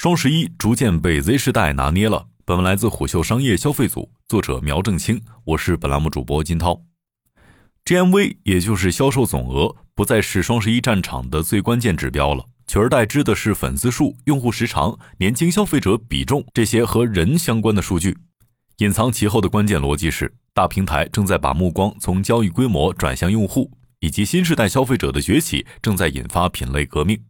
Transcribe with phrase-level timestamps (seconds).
[0.00, 2.26] 双十一逐渐被 Z 世代拿捏了。
[2.46, 6.80] 本文来自虎嗅商业消费组，作者苗正清，我是本栏目主播金涛。
[7.84, 18.16] GMV 也就是销售总额，不再是双十一战场的最关键指标了，取而代之的是粉丝数、用户时长、年轻消费者比重这些和人相关的数据。
[18.78, 27.22] 隐藏其后的关键逻辑是，大平台正在把目光从交易规模转向用户，以及新时代消费者的崛起正在引发品类革命。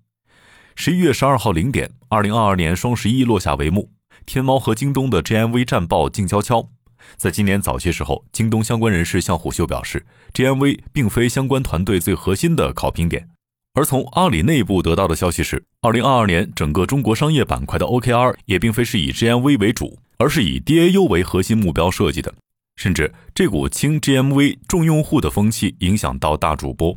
[0.83, 3.91] 十一月十二号零点，二零二二年双十一落下帷幕。
[4.25, 6.71] 天猫和京东的 GMV 战报静悄悄。
[7.19, 13.29] 在今年早些时候，京东相关人士向虎嗅表示，GMV 并非相关团队最核心的考评点。
[13.75, 22.33] 而从阿里内部得到的消息是，二零二二年整个中国商业板块的 OKR 也并非是以 GMV 为主，而是以 DAU 为核心目标设计的。
[22.77, 26.97] 甚至这股轻 GMV 重用户的风气影响到大主播。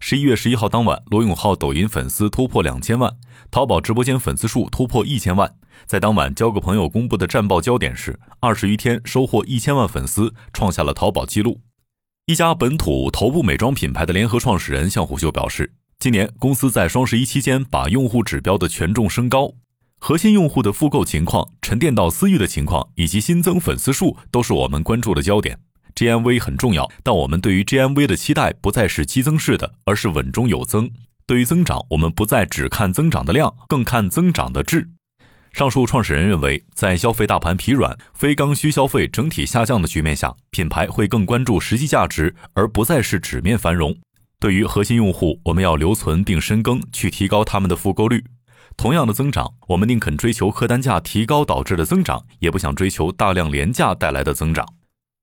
[0.00, 3.16] 十一月十一号当晚，罗永浩抖音粉丝突破两千万，
[3.50, 5.54] 淘宝直播间粉丝数突破一千万。
[5.86, 11.60] 在当晚，交个朋友公布的战报焦点是：二十余天收获一千万粉丝，创下了淘宝纪录。
[12.26, 19.52] 一家本土头部美妆品牌的联合创始人向虎嗅表示，今年公司在双十一期间把用户指标的权重升高，
[19.98, 25.58] 核心用户的复购情况、沉淀到私域的情况以及新增粉丝数都是我们关注的焦点。
[25.96, 30.90] GMV 很重要，但我们对于 GMV 的期待不再是激增式的，而是稳中有增。
[31.26, 34.90] 对于增长，我们不再只看增长的量，更看增长的质。
[35.52, 43.96] 上述创始人认为，在消费大盘疲软、非刚需消费整体下降的局面下，品牌会更关注实际价值，而不再是纸面繁荣。
[44.38, 48.22] 对于核心用户，我们要留存并深耕，去提高他们的复购率。
[48.76, 54.68] 同样的增长，我们宁肯追求客单价提高导致的增长，也不想追求大量廉价带来的增长。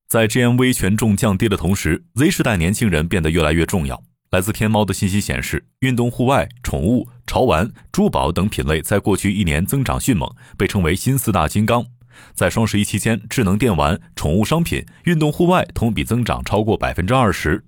[0.06, 4.02] 在 GMV 权重降低的同时，Z 世代年轻人变得越来越重要。
[4.30, 11.86] 来自天猫的信息显示，运动户外、宠物、潮玩、珠宝等品类在过去一年增长迅猛，被称为新四大金刚。
[12.32, 17.64] 在双十一期间，智能电玩、宠物商品、运动户外同比增长超过百分之二十。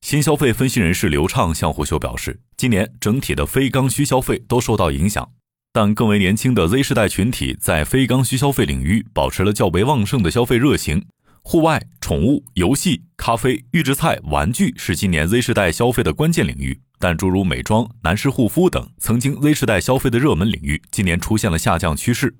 [0.00, 5.30] 新消费分析人士刘畅向虎嗅表示，今年整体的非刚需消费都受到影响，
[5.72, 11.06] 但更为年轻的 Z 世代群体在非刚需消费领域保持了较为旺盛的消费热情。
[11.46, 22.34] 户外、宠物、游戏、咖啡、预制菜、玩具是今年 Z 世代消费的关键领域，但诸如美妆、男士护肤等曾经 Z 世代消费的热门领域，今年出现了下降趋势。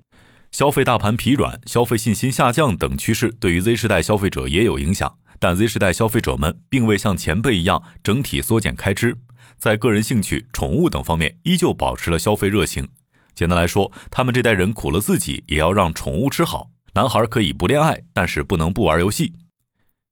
[0.51, 9.15] 消费大盘疲软、消费信心下降等趋势对于 Z 世代消费者也有影响，但 Z 世代消费者们并未像前辈一样整体缩减开支，
[9.57, 12.89] 在个人兴趣、宠物等方面依旧保持了消费热情。
[13.35, 16.71] 简单来说，他们这代人苦了自己，也要让宠物吃好。
[16.95, 19.33] 男孩可以不恋爱，但是不能不玩游戏。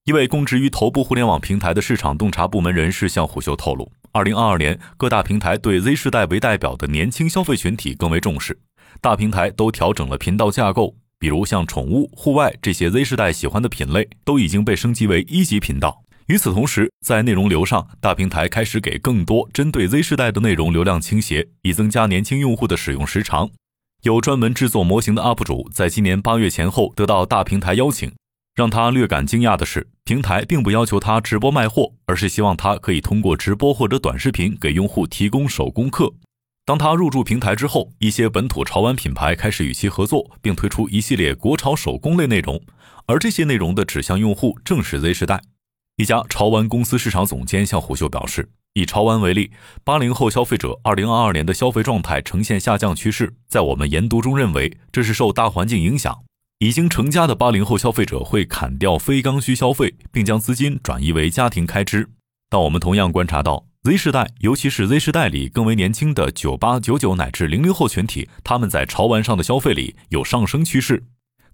[0.03, 8.59] 一位供职于头部互联网平台的市场洞察部门人士向虎嗅透露，二零二二年各大平台对 Z 世代为代表的年轻消费群体更为重视，
[8.99, 16.03] 大平台都调整了频道架构，比如像宠物、户外这些 Z 世代喜欢的品类，都已经被升级为一级频道。
[16.27, 23.49] 与此同时，在内容流上，大平台开始给更多针对 Z 世代的内容流量倾斜，以增加年轻用户的使用时长。
[24.03, 28.11] 有专门制作模型的 UP 主在今年八月前后得到大平台邀请，
[28.53, 36.13] 让他略感惊讶的是，平台并不要求他直播卖货，而是希望他可以通过直播或者短视频给用户提供手工课。
[36.65, 42.61] 当他入驻平台之后，一些本土潮玩品牌开始与其合作，并推出一系列国潮手工类内容，
[43.05, 45.41] 而这些内容的指向用户正是 Z 时代。
[45.95, 48.49] 一家潮玩公司市场总监向虎嗅表示。
[48.73, 49.51] 以潮玩为例，
[49.83, 53.35] 八零后消费者二零二二年的消费状态呈现下降趋势。
[53.47, 56.23] 在我们研读中认为，这是受大环境影响。
[56.57, 62.09] 已经成家的八零后消费者会砍掉非刚需消费，并将资金转移为家庭开支。
[62.49, 71.03] 但我们同样观察到，Z 世代，尤其是 Z 世代里更为年轻的九八、九九乃至零零后群体，他们在潮玩上的消费里有上升趋势。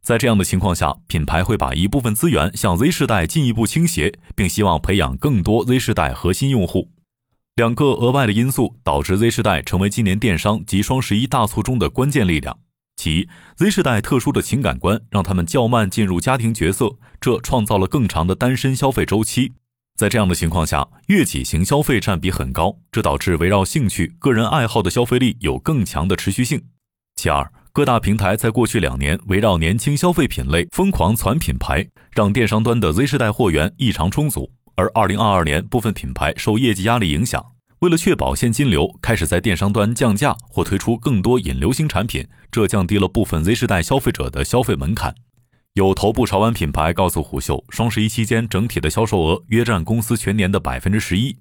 [0.02, 6.90] 在这样的情况下，品牌会把一部分资源向 Z 世代进一步倾斜，并希望培养更多 Z 世代核心用户。
[7.60, 12.58] 两个额外的因素导致 Z 世代成为今年电商及双十一大促中的关键力量。
[12.96, 19.52] 其一，Z 世代特殊的情感观让他们较慢进入家庭角色，这创造了更长的单身消费周期。
[19.98, 26.64] 在这样的情况下，月起型消费占比很高，这导致围绕兴趣、个人爱好的消费力有更强的持续性。
[27.18, 34.50] 其二，各大平台在过去两年围绕年轻消费品类疯狂攒品牌，让电商端的 Z 世代货源异常充足。
[34.80, 37.46] 而二零二二年，部分品牌受业绩压力影响，
[37.80, 45.14] 为了确保现金流，开始在电商端降价或推出更多引流型产品，这降低了部分 Z 世代消费者的消费门槛。
[45.74, 51.36] 有头部潮玩品牌告诉虎嗅，双十一期间整体的销售额约占公司全年的百分之十一。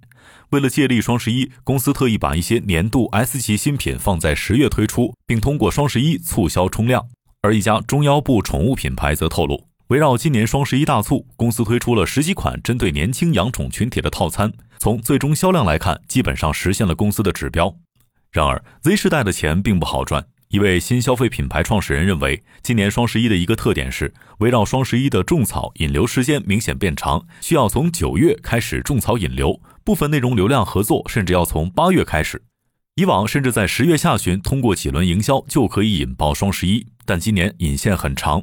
[0.51, 7.07] 为了借力双十一，公司特意把一些年度 S 级新品放在十月推出，并通过双十一促销冲量。
[7.43, 14.53] 而一家中腰部宠物品牌则透露，围绕今年双十一大促，公司推出了十几款针对年轻养宠群体的套餐。
[14.77, 17.75] 从最终销量来看，基本上实现了公司的指标。
[18.31, 20.27] 然而，Z 世代的钱并不好赚。
[20.49, 32.43] 一位新消费品牌创始人认为，今年双十一的一个特点是，围绕双十一的种草引流时间明显变长，需要从九月开始种草引流，部分内容流量合作甚至要从八月开始。
[32.97, 38.43] 以往甚至在十月下旬通过几轮营销就可以引爆双十一，但今年引线很长。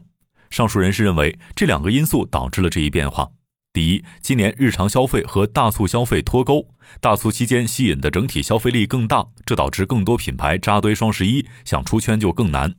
[0.56, 3.30] 上述人士认为，这两个因素导致了这一变化。
[3.74, 6.66] 第一，今年日常消费和大促消费脱钩，
[7.02, 12.74] 大促期间吸引的整体消费力更大，这导致更多品牌扎堆双十一，想出圈就更难。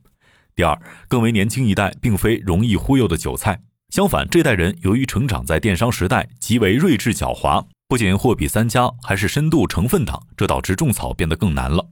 [0.55, 11.87] 第二，更为年轻一代并非容易忽悠的韭菜，相反，这代人由于成长在电商时代，极为睿智狡猾，不仅货比三家，还是深度成分党，这导致种草变得更难了。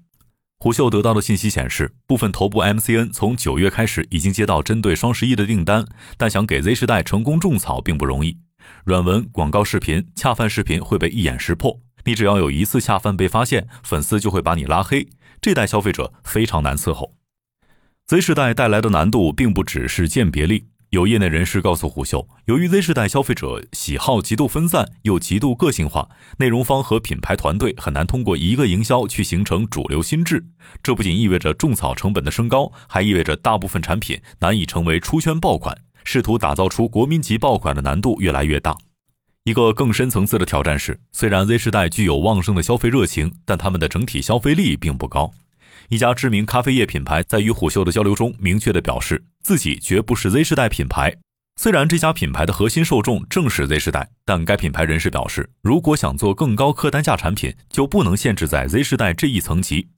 [0.64, 5.84] 虎嗅得到的信息显示，部分头部 MCN 从九月开始已经接到针对双十一的订单，
[6.16, 8.38] 但想给 Z 时代成功种草并不容易。
[8.84, 15.06] 软文、广告视频、恰饭视频会被一眼识破，你只要有一次恰饭被发现，粉丝就会把你拉黑。
[15.42, 17.12] 这代消费者非常难伺候。
[18.06, 20.68] Z 世代带来的难度并不只是鉴别力。
[20.94, 26.08] 有业内人士告诉虎嗅，由于 Z 世代消费者喜好极度分散又极度个性化，
[26.38, 30.46] 内容方和品牌团队很难通过一个营销去形成主流心智。
[30.84, 35.76] 这不仅意味着种草成本的升高，还意味着大部分产品难以成为出圈爆款。
[36.04, 38.76] 试图打造出国民级爆款的难度越来越大。
[39.42, 45.32] 一个更深层次的挑战是，虽然 Z 世代具有旺盛的消费热情，但他们的整体消费力并不高。
[45.88, 51.14] 一家知名咖啡业品牌在与虎嗅的交流中明确地表示，自己绝不是 Z 世代品牌。
[51.56, 59.88] 虽然这家品牌的核心受众正是 Z 世代，但该品牌人士表示，如果想做更高客单价产品，就不能限制在 Z 世代这一层级。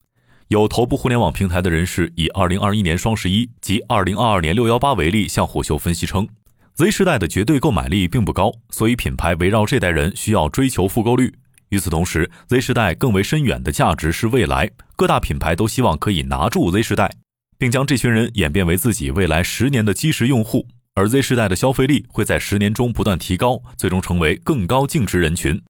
[0.49, 6.27] 有头部互联网平台的人士以二零二一年双十一及二零二二年六幺八为例，向虎嗅分析称
[6.75, 11.33] ，Z 时代的绝对购买力并不高，所以品牌围绕这代人需要追求复购率。
[11.69, 17.13] 与此同时，Z 时代更为深远的价值是未来，各大品牌都希望可以拿住 Z 时代，
[17.59, 25.63] 并将这群人演变为自己未来十年的基石用户，而 Z 时代的消费力会在十年中不断提高，最终成为更高净值人群。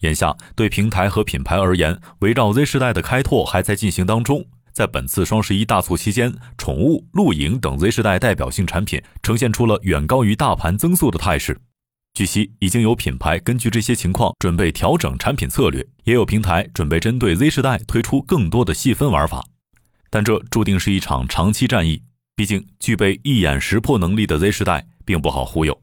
[0.00, 4.44] 眼下，对平台和品牌而言，围绕 Z 时代的开拓还在进行当中。
[4.72, 11.60] 在本次双十一大促期间，宠物、露营等 Z 时代代表性产品呈现出了远高于大盘增速的态势。
[12.14, 19.44] 据悉，已经有品牌根据这些情况准备调整产品策略，也有平台准备针对 Z 时代推出更多的细分玩法。
[20.14, 22.02] 但这注定是一场长期战役，
[22.36, 25.80] 毕竟具备一眼识破能力的 Z 时代并不好忽悠。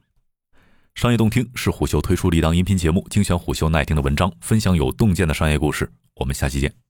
[0.93, 5.91] 商业洞听是虎嗅推出的一档音频节目，精选虎嗅耐听的文章，分享有洞见的商业故事。
[6.13, 6.88] 我们下期见。